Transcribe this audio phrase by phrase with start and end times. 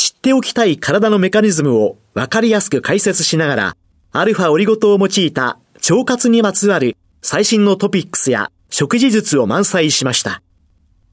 [0.00, 3.76] 知っておきたい体のメカニズムを分かりやすく解説しながら、
[4.12, 10.40] アルファオリゴ糖を用いた腸活にまつわる最新のトピックスや食事術を満載しました。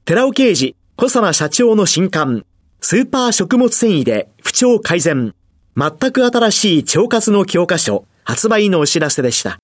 [0.06, 2.46] 寺尾刑事、小佐奈社長の新刊、
[2.80, 5.34] スーパー食物繊維で不調改善、
[5.76, 9.58] 全く新しい腸活の教科書、発売のお知らせでした。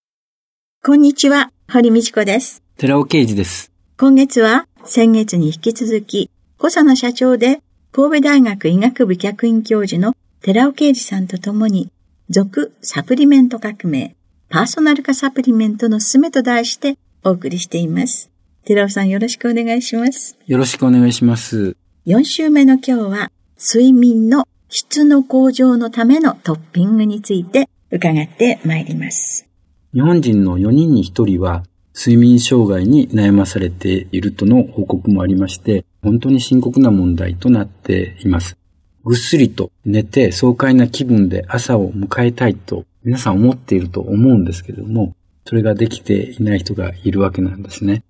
[0.84, 2.62] こんにちは、堀道子です。
[2.76, 3.72] 寺尾啓二です。
[3.98, 7.62] 今月は、先月に引き続き、小佐奈社長で、
[7.96, 11.92] 神戸大学医学部客員教授の寺尾啓二さんと共に、
[12.28, 14.16] 続サプリメント革命、
[14.48, 18.32] パーソナル化サプリメントのすすめと題してお送りしています。
[18.64, 20.36] 寺尾さんよろしくお願いします。
[20.44, 21.76] よろしくお願いします。
[22.04, 29.46] 4週目の今日は、睡眠の質の向上のためのトッピングについて伺ってまいります。
[29.92, 31.62] 日本人の4人に1人は
[31.96, 38.58] 睡眠障害に悩まされているとの報告もありまして、本当に深刻な問題となっています。
[39.04, 45.16] ぐっすりと寝て爽快な気分で朝を迎えたいと皆さん思っていると思うんですけれども、
[45.46, 48.04] それができていない人がいるわけなんですね。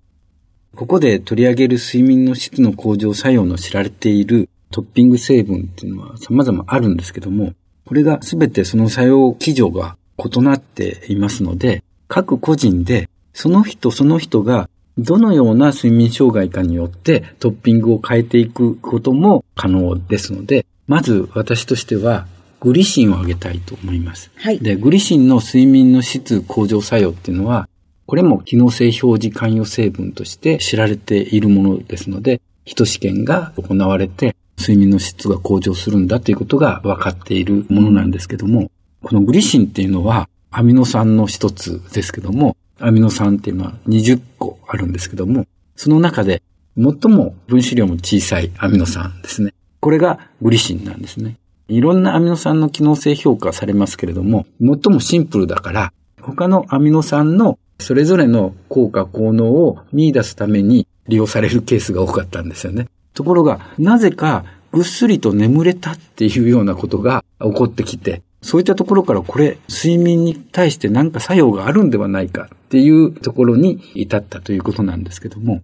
[0.75, 7.53] ここで取り上げる睡眠の質の向上作用の知られているトッピング成分っていうのは様々あるんですけども、
[7.85, 22.27] これが全てその作用基準が異なっていますので、各個人でその人その人がどのような睡眠障害かによってトッピングを変えていくことも可能ですので、まず私としては
[22.61, 24.31] グリシンを上げたいと思います。
[24.35, 24.59] はい。
[24.59, 27.67] で、グリシンの睡眠の質向上作用っていうのは、
[28.05, 38.71] これも機能性表示関与成分として知られているものですので、人試験が行われて、睡眠の質が向上するんだということが分かっているものなんですけども、
[39.03, 46.41] このグリシンっていうのはアミノ酸の一つですけども、アミノ酸っていうのは20個あるんですけども、その中で
[46.77, 49.53] 最も分子量も小さいアミノ酸ですね。
[49.79, 51.37] これがグリシンなんですね。
[51.67, 62.87] いろんなアミノ酸の機能性評価されますけれども、最もシンプルだから、他のアミノ酸のそれぞれの効果効能を見出すために利用されるケースが多かったんですよね。
[63.13, 75.63] ところが、なぜかぐっすりと眠れたっていうようなことが起こってきて、そういったところからこれ、睡眠に対して何か作用があるんではないかっていうところに至ったということなんですけども、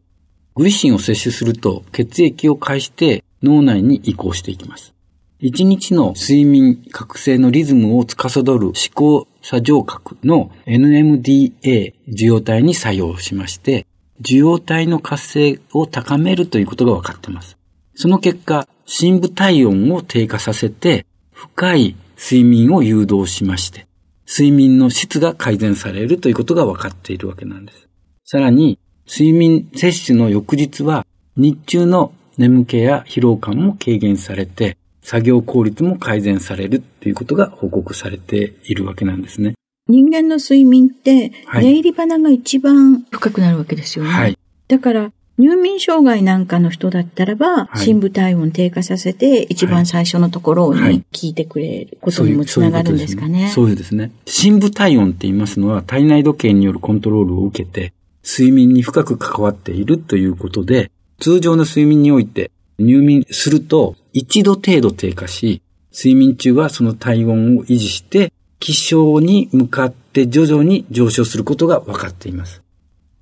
[0.56, 4.96] グリシンを摂取すると血液を介して脳内に移行していきます。
[5.40, 13.86] 一日の睡眠覚醒のリズムを司る思考作上核の NMDA 受容体に作用しまして、
[14.22, 17.60] 受容体の活性を高めるということが分かっています。
[17.94, 23.88] その結果、深部体温を低下させて、深い睡眠を誘導しまして、
[24.28, 27.90] 睡眠の質が改善されるということが分かっているわけなんです。
[28.24, 28.78] さらに、
[29.10, 31.06] 睡眠摂取の翌日は、
[31.36, 39.56] 日中の眠気や疲労感も軽減されて、作業効率も改善されるっていうことが報告されているわけなんですね。
[39.88, 44.12] 人間の睡眠って、寝入り花が一番深くなるわけですよね。
[44.12, 44.38] はい。
[44.68, 53.50] だから、入眠障害なんかの人だったらば、はい、深部体温低下させて、一番最初のところに聞いてくれることにもつながるんですかね。
[53.50, 54.12] そうですね。
[54.26, 65.62] 深部体温って言いますのは、体内時計によるコントロールを受けて、睡眠に深く関わっているということで、通常の睡眠において入眠すると一度程度低下し、
[65.92, 72.62] 睡眠中はその体温を維持して、気象に向かって徐々に上昇することが分かっています。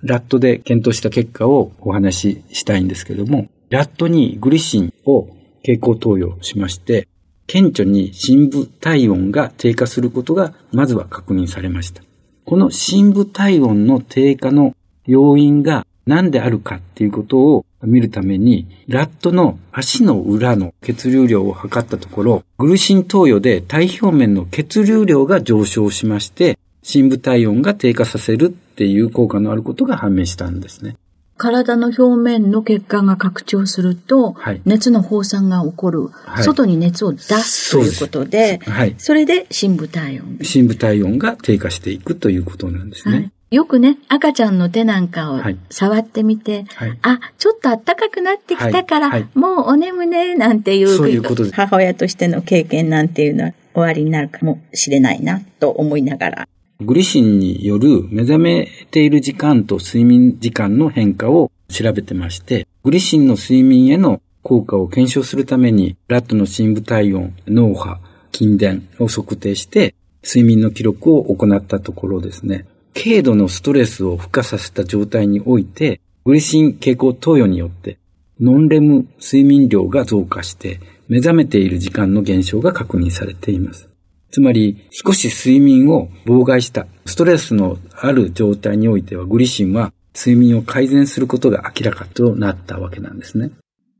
[0.02, 5.28] ラットで検討した結果をお話ししたいんですけども、ラットにグリシンを
[5.62, 7.06] 経口投与しまして、
[7.46, 12.02] 顕著に深部体温が低下することがまずは確認されました。
[12.44, 14.74] この深部体温の低下の
[15.06, 30.96] 要因が何であるかっていうことを見るために、ラットの足の裏の血流量を測ったところ、グルシン投与で体表面の血流量が上昇しまして、深部体温が低下させるっていう効果のあることが判明したんですね。
[31.40, 40.38] 体の表面の血管が拡張すると、はい、熱の放散が起こる、はい、外に熱を出すということで、はい、それで深部体温。
[40.42, 43.32] 深部体温が低下していくということなんですね。
[43.50, 45.40] よくね、赤ちゃんの手なんかを
[45.70, 49.20] 触ってみて、はい、あ、ちょっと暖かくなってきたから、はい。
[49.22, 56.48] はい、もうお眠ね、なんていう、そういうこと母親としての経験なんていうのは終わりになるかもしれないな、と思いながら。
[56.82, 68.00] グリシンによる目覚めている時間と睡眠時間の変化を調べてまして、グリシンの睡眠への効果を検証するために、ラットの深部体温、脳波、
[68.32, 69.94] 筋電を測定して、
[70.24, 77.98] 睡眠の記録を行ったところですね、軽度のストレスを付加させた状態において、グリシン蛍光投与によって、
[78.40, 83.89] ノンレム睡眠量が増加して、目覚めている時間の減少が確認されています。
[84.30, 93.50] つまり、少し睡眠を妨害した、ストレスのある状態においては、グリシンは睡眠を改善することが明らかとなったわけなんですね。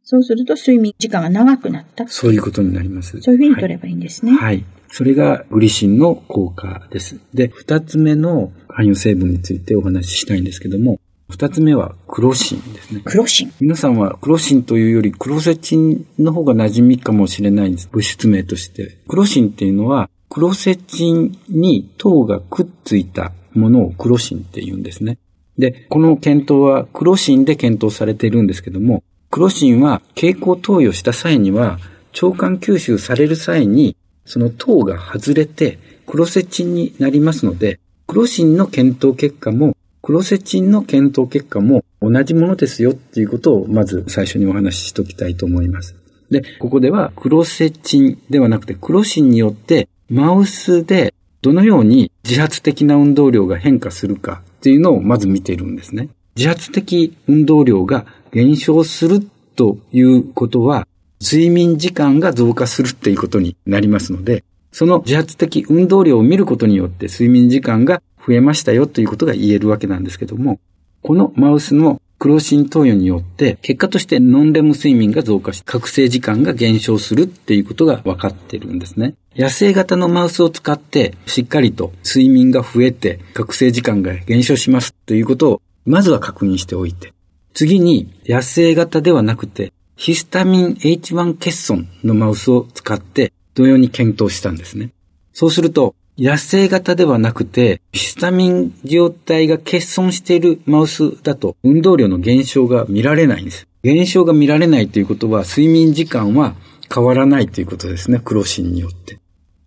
[0.03, 3.21] そうすると睡眠時間が長くなったそういうことになります。
[3.21, 4.33] そういうふうに取ればいいんですね。
[4.33, 7.21] はい、はいそれがグリシンの効果です。
[7.33, 13.03] で、二つ目の含有成分についてお話ししたいんですけども、二つ目はクロシンですね。
[13.05, 17.89] クロシン皆さんはクロシンというよりクロセチンの方が馴染みかもしれないんです。
[17.93, 18.99] 物質名として。
[19.09, 25.19] クロシンっていうのは、クロセチンに糖がくっついたものをクロシンって言うんですね。
[25.59, 31.81] で、この検討はクロシンで検討されているんですけども、クロシンは蛍光投与した際には、
[32.23, 45.97] 腸管吸収される際にその糖が外れて、クロセチンになりますので、クロシンの検討結果も、クロセチンの検討結果も同じものですよっていうことをまず最初にお話ししておきたいと思います。
[46.31, 56.09] で、ここではクロセチンではなくてクロシンによってマウスでどのように自発的な運動量が変化するかっていうのをまず見ているんですね。
[56.35, 59.21] 自発的運動量が減少する
[59.55, 60.89] ということは
[61.21, 64.43] 睡眠時間が増加するっていうことになりますので、
[64.73, 70.59] その自発的運動量を見ることによって睡眠時間が増えましたよということが言えるわけなんですけども、
[71.03, 79.15] このマウスのクロシン投与によって、結果としてノンレム睡眠が増加し、覚醒時間が減少するっていうことが分かってるんですね。
[79.35, 87.15] 野生型のマウスを使って、しっかりと睡眠が増えて、覚醒時間が減少しますということを、まずは確認しておいて、
[87.55, 94.91] 次に野生型ではなくて、ヒスタミン H1 欠損のマウスを使って同様に検討したんですね。
[95.33, 103.67] そうすると、野生型ではなくて、ヒスタミン状態が欠損しているマウスだと運動量の減少が見られないんです。
[103.83, 106.57] 減少が見られないということは睡眠時間は
[106.95, 108.21] 変わらないということですね。
[108.23, 109.19] クロシンによって。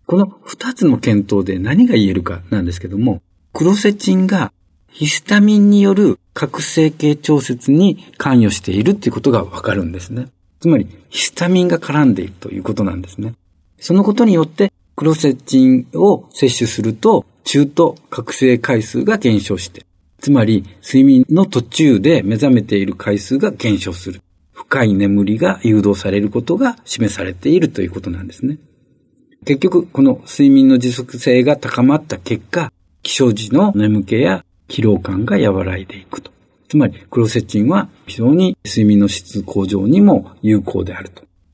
[0.05, 4.53] この二つの検討で何が言えるかなんですけども、クロセチンが
[4.91, 10.27] ヒスタミンによる覚醒系調節に関与しているっていうことがわかるんですね。
[10.59, 13.33] つまり、ヒスタミンが絡んでいるということなんですね。
[13.79, 19.86] そのことによって、クロセチンを摂取すると、中途覚醒回数が減少して、
[20.19, 24.22] つまり、睡眠の途中で目覚めている回数が減少する。
[24.54, 28.57] 深い眠りが誘導されることが示されているということなんですね。
[29.45, 32.71] 結局、この睡眠の持続性が高まった結果、
[33.02, 36.31] 起床時の眠気や疲労感が和らいでいくと。
[36.69, 41.12] つまり、クロセチンは非常に睡眠の質向上にも有効である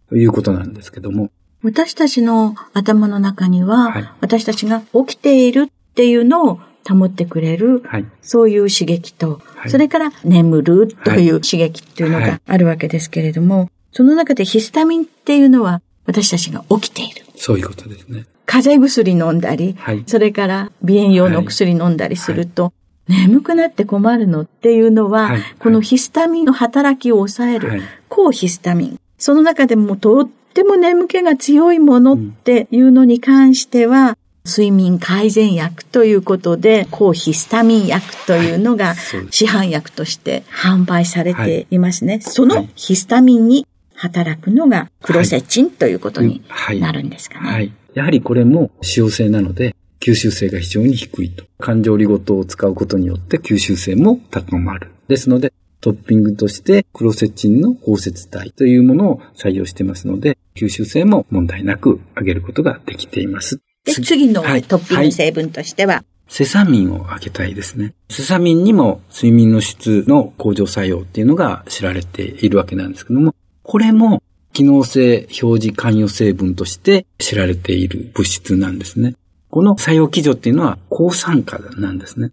[0.07, 1.31] ということなんですけども。
[1.61, 17.25] 私たちの頭の中には、はい、私たちが起きているっていうのを保ってくれる、はい、そういう刺激と、はい、それから眠るという刺激っていうのがあるわけですけれども、その中でヒスタミンっていうのは私たちが起きている。
[17.35, 18.25] そういうことですね。
[18.45, 19.75] 風邪薬飲んだり、
[20.07, 22.73] それから鼻炎用の薬飲んだりすると、
[23.07, 28.99] 眠くなって困るのっていうのは、はい、このヒスタミンの働きを抑える、はい、抗ヒスタミン。
[29.17, 34.15] その中でもとっても眠気が強いものっていうのに関しては、うん
[34.45, 38.95] 睡眠改善薬ということで、抗ヒスタミン薬というのが
[39.29, 42.13] 市販薬として販売されていますね。
[42.13, 46.41] はい、そのヒスタミンに働くのがクロセチンということに
[46.79, 47.49] なるんですかね。
[47.49, 51.43] はい、やはりこれも使用性なので、吸収性が非常に低いと。
[51.59, 54.91] 感情理ごとを使うことによって吸収性も高まる。
[55.09, 63.61] ですので、トッピングとしてクロセチンの包摂体というものを採用してますので、吸収性も問題なく上げることができています。
[63.85, 67.95] で、次のトッピング成分としては、はいセサミンを上げたいですね。
[68.07, 73.33] セサミンにも睡眠の質の向上作用っていうのが知られているわけなんですけども、
[73.63, 74.21] これも
[74.53, 79.15] 機能性表示関与成分として知られている物質なんですね。
[79.49, 82.31] この作用基準っていうのは抗酸化なんですね。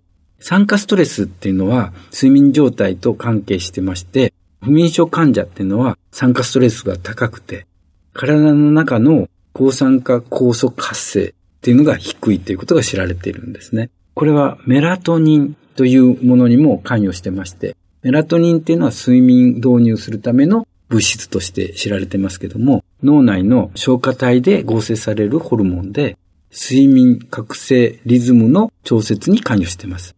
[0.48, 7.66] 酸化ストレスっていうのは睡眠状態と関係してまして、不眠症患者っていうのは酸化ストレスが高くて、
[8.12, 13.90] 体の中の抗酸化酵素活性っていうのが低いということが知られているんですね。
[14.14, 17.74] これはメラトニンというものにも関与してまして、
[18.04, 26.16] メラトニンっていうのは睡眠導入するための物質として知られてますけども、脳内の消化体で合成されるホルモンで、
[26.52, 30.15] 睡眠覚醒リズムの調節に関与してます。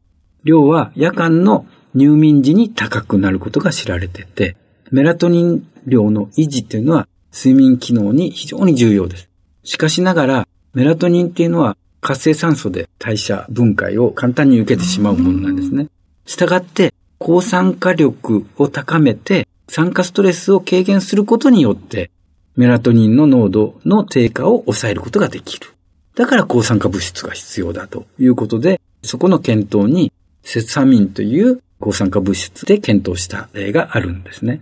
[0.48, 4.56] 量は夜間の入眠時に高くなることが知られてて、
[4.90, 9.28] メラトニン量の維持っていうのは睡眠機能に非常に重要です。
[9.62, 15.88] しかしながら、メラトニンっていうのは活性酸素で代謝分解を簡単に受けてしまうものなんですね。
[16.24, 22.10] したがって、抗酸化力を高めて酸化ストレスを軽減することによって、
[22.56, 25.74] メラトニンの濃度の低下を抑えることができる。
[26.14, 30.10] だから抗酸化物質が必要だということで、そこの検討に
[30.42, 34.60] セサミンという抗酸化物質で検討した例があるんですね。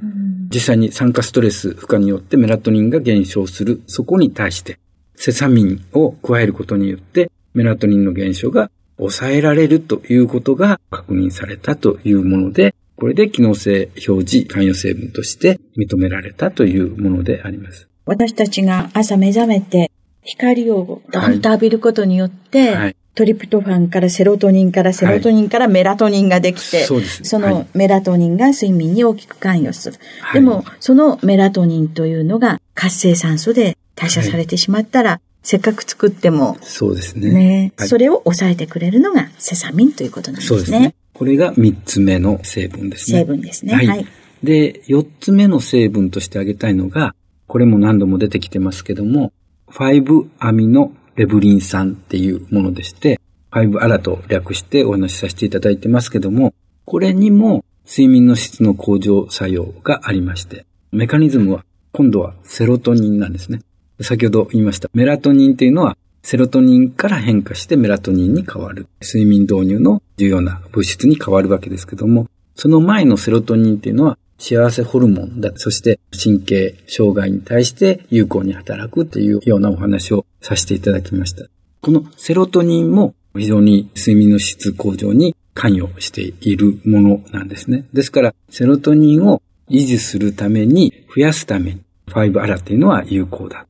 [0.53, 4.79] 実際に酸化ストレス負荷によってメラトニンが減少する、そこに対して
[5.15, 17.89] セサミンを加えることによってメラトニンの減少が抑えられるということが確認されたというもので、これで機能性表示関与成分として認められたというものであります。
[18.07, 19.91] 私たちが朝目覚めて
[20.27, 29.99] 光をドンと浴びることによって、はい、トリプトファンからセロトニンからセロトニンからメラトニンができて、はい、そそのメラトニンが睡眠に大きく関与する。
[30.21, 37.31] はい、でも、そのメラトニンというのが活性酸素で代謝されてしまったら、せっかく作っても、そうですね。
[37.31, 40.59] ね、それを抑えてくれるのがセサミンということなんですね。
[40.59, 40.95] そうですね。
[41.15, 43.21] これが3つ目の成分ですね。
[43.21, 43.75] 成分ですね。
[43.75, 43.87] はい。
[43.87, 44.07] はい、
[44.43, 47.15] で、4つ目の成分として挙げたいのが、
[47.47, 49.33] これも何度も出てきてますけども、
[49.69, 53.21] 5アミノレブリン酸っていうものでして、
[53.51, 56.55] 5アラと略してお話しさせていただいてますけども、
[56.85, 63.61] これにも睡眠の質の向上作用がありまして、メカニズムは今度はセロトニンなんですね。
[64.01, 68.89] 先ほど言いましたメラトニンっていうのはセロトニンから変化してメラトニンに変わる。
[69.01, 75.53] 睡眠導入の重要な物質に変わるわけですけども、その前のセロトニンっていうのは幸せホルモンだ。
[75.57, 81.47] そして神経障害に対して有効に働くというようなお話をさせていただきました。
[81.81, 87.87] このセロトニンも非常に睡眠の質向上に関与しているものなんですね。
[87.93, 93.67] ですから、セロトニンを維持するために、増やすために、5アラっていうのは有効だ。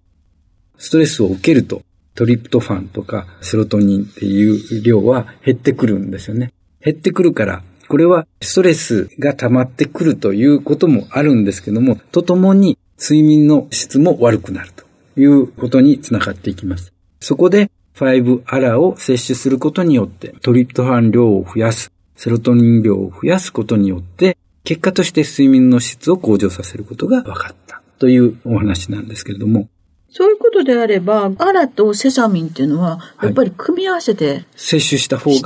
[0.78, 1.82] ストレスを受けると
[2.16, 6.52] トリプトファンとかセロトニンっていう量は減ってくるんですよね。
[6.80, 14.84] 減ってくるから、これはストレスが溜まってくるということもあるんですけども、とともに睡眠の質も悪くなると
[15.20, 16.92] いうことにつながっていきます。
[17.20, 29.68] そこで5アラを摂取することによってトリプトファン量を増やす、セロトニン量を増やすことによって、結果として睡眠の質を向上させることが分かったというお話なんですけれども、
[30.16, 35.42] そういうことであれば、アラとセサミンっていうのは、やっぱり組み合わせて、摂取した方がいい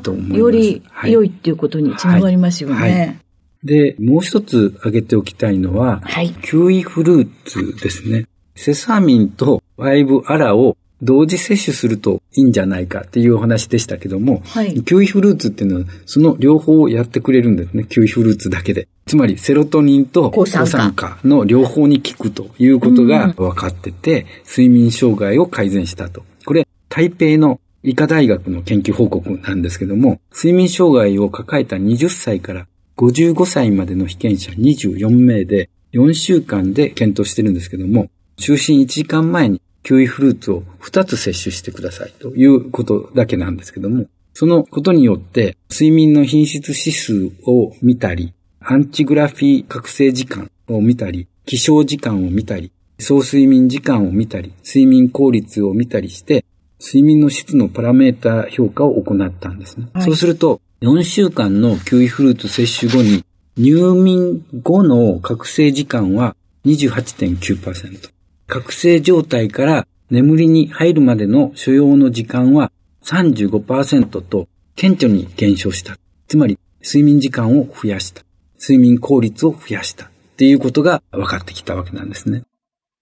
[0.00, 0.38] と思います。
[0.40, 2.74] より良いっていうことにつながりますよね。
[2.76, 3.18] はいはい、
[3.62, 8.24] で、もう一つ挙げておきたいのは、はい、キウイフルーツですね。
[8.54, 17.84] セサミンとワイブアラを同時摂取するといいんじゃないかっていうお話でしたけども、はい、キウイフルーツっていうのはその両方をやってくれるんですね。
[17.84, 18.88] キウイフルーツだけで。
[19.06, 26.24] つまりセロトニンと抗酸化の両方に効くということが分かってて、睡眠障害を改善したと。
[26.44, 56.44] これ、台北の医科大学の研究報告なんですけども、睡眠障害を抱えた20歳から55歳までの被験者24名で4週間で検討してるんですけども、就寝1時間前にキウイフルーツを2つ摂取してくださいということだけなんですけども、そのことによって睡眠の品質指数を見たり、アンチグラフィー覚醒時間を見たり、起床時間を見たり、総睡眠時間を見たり、睡眠効率を見たりして、
[56.80, 59.86] 睡眠の質のパラメータ評価を行ったんですね。
[59.94, 63.24] はい、そうすると、4週間のキウイフルーツ摂取後に、
[63.56, 68.15] 入眠後の覚醒時間は28.9%。
[68.46, 72.70] 覚醒状態から眠りに入るまでの所要の時間は
[73.04, 75.96] 35%と顕著に減少した。
[76.28, 78.22] つまり、睡眠時間を増やした。
[78.60, 82.42] 睡眠効率を増やしたっていうことが分かってきたわけなんですね。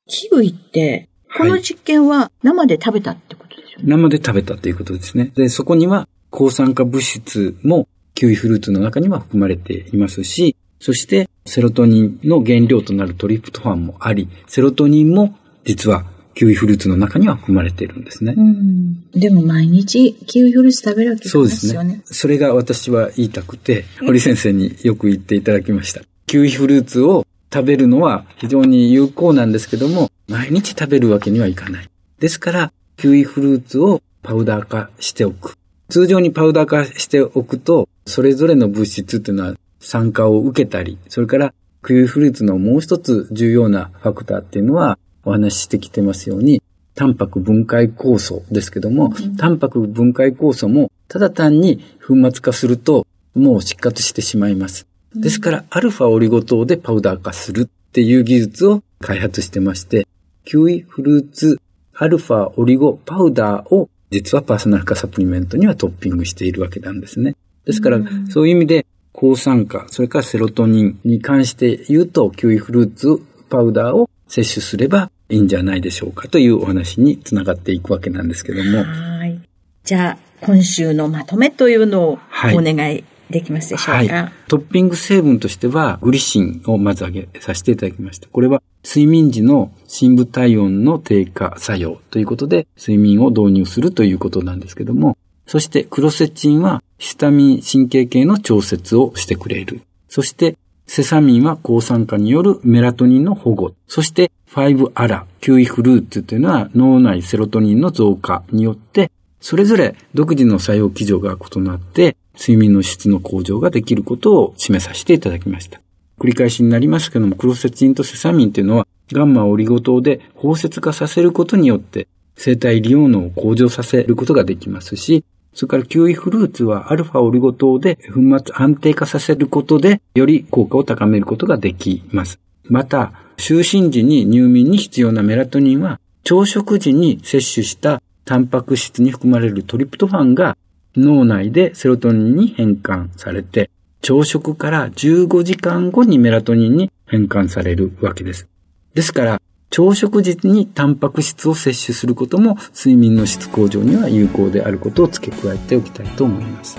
[0.07, 5.33] キウイって、この実験は生で食べたってことですよね、生で食べたっていうことですね。
[5.35, 18.35] で、そこには抗酸化物質もキウイフルーツの中には含まれていますし、そしてセロトニンの原料となるトリプトファンもあり、セロトニンも実はキウイフルーツの中には含まれているんですね。
[18.37, 19.11] うん。
[19.13, 21.49] でも毎日キウイフルーツ食べるわけですよね。
[21.49, 22.03] そうですね。
[22.05, 26.03] それが私は言いたくて、堀先生によく言っていただきました。
[26.27, 31.89] キウイフルーツを食べるのは非常に有効なんですけども、毎日食べるわけにはいかない。
[32.19, 35.57] ですから、キウイフルーツをパウダー化しておく。
[35.89, 41.55] 通常にパウダー化しておくと、それぞれの物質っていうのは酸化を受けたり、それから
[41.87, 46.63] キウイフルーツのもう一つ重要なファクターっていうのは、お話ししてきてますように、
[46.95, 54.87] タンパク分解酵素ですけども、うん、タンパク分解酵素もただ単に粉末化するともう失活してしまいます。
[55.15, 60.07] ですから、アルファオリゴ糖でパウダー化するっていう技術を開発してまして、
[60.45, 61.61] キウイフルーツ
[61.95, 67.35] アルファオリゴパウダーを実はパーソナル化サプリメントにはトッピングしているわけなんですね。
[67.65, 67.99] ですから、
[68.29, 78.83] そういう意味で抗酸化、それからセロトニンに関して言うと、キウイフルーツパウダーを摂取すればいいんじゃないでしょうかというお話につながっていくわけなんですけども。
[78.83, 79.41] はい。
[79.85, 82.19] じゃあ、今週のまとめというのをお
[82.61, 88.29] 願いできますでしょうか、はい、トッピング成分としては、グリシンをまず挙げさせていただきました。
[88.29, 95.17] これは睡眠時の深部体温の低下作用ということで、睡眠を導入するということなんですけども、
[95.47, 99.83] そしてクロセチンはヒスタミン神経系の調節をしてくれる。
[100.09, 100.57] そして
[100.87, 103.75] セサミンは抗酸化によるメラトニンの保護。
[103.87, 115.83] そして5アラ、キウイフルーツというのは脳内セロトニンの増加によって、それぞれ独自の作用基準が異なって、睡眠の質の向上ができることを示させていただきました。
[116.19, 125.23] 繰り返しになりますけども、クロセチンとセサミンというのは、ガンマオリゴ糖で包摂化させることによって、生体利用能を向上させることができますし、
[125.55, 132.41] それからキウイフルーツはアルファオリゴ糖で粉末安定化させることで、より効果を高めることができます。
[132.65, 140.57] また、就寝時に入眠に必要なメラトニンは、朝食時に摂取したタンパク質に含まれるトリプトファンが
[140.97, 148.49] 脳内でセロトニンに変換されて、朝食から15時間後にメラトニンに変換されるわけです。
[148.95, 149.43] ですから、
[149.75, 156.79] 朝食時にタンパク質を摂取することも睡眠の質向上には有効であることを付け加えておきたいと思います。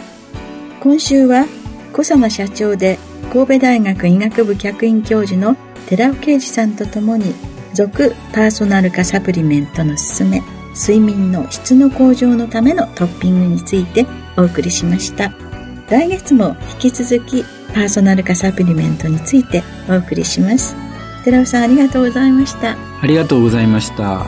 [0.79, 1.45] 今週は
[1.91, 2.97] 小佐野社長で
[3.34, 5.58] 神戸大学医学部客員教授の
[5.89, 7.34] 寺尾啓二さんとともに
[7.73, 10.41] 続パーソナル化サプリメントの勧め
[10.73, 14.05] 睡眠の質の向上のためのトッピングについて
[14.38, 15.34] お送りしました
[15.89, 20.85] 来月も引き続きパーソナル化サプリメントについてお送りします
[21.25, 22.77] 寺尾さんありがとうございました。
[23.01, 24.27] ありがとうございました。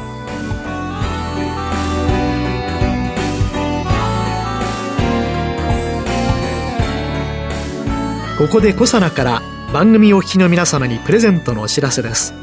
[8.39, 12.33] ここでコサナから番組お聞きの皆様にプレゼントのお知らせです。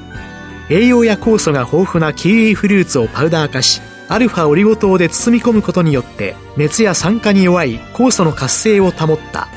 [0.70, 9.48] 栄養や酵素が豊富なキウイフルーツをパウダー化しアルファオリゴ糖で包み込むことによって熱や酸化に弱い酵素の活性を保った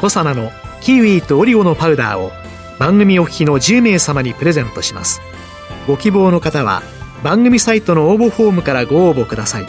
[0.00, 2.32] コサナのキウイとオリゴのパウダーを
[2.78, 5.20] 番組お聞きの10名様にプレゼントします。
[5.86, 6.82] ご希望の方は
[7.22, 9.66] 番組サイトの応募フォームからご応募ください。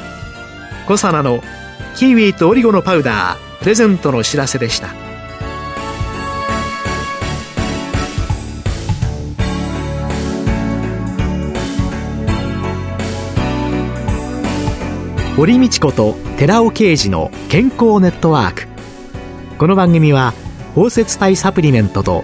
[0.88, 1.42] コサナの
[1.96, 4.90] キウイとオリゴのパウダープレゼントのお知らせでした。
[15.38, 18.68] 堀道子と寺尾啓二の健康ネットワーク。
[19.58, 20.34] この番組は
[20.76, 22.24] 包摂体サプリメントと